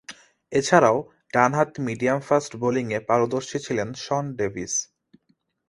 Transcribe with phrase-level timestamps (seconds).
[0.51, 0.97] এছাড়াও,
[1.33, 4.73] ডানহাতে মিডিয়াম-ফাস্ট বোলিংয়ে পারদর্শী ছিলেন শন ডেভিস।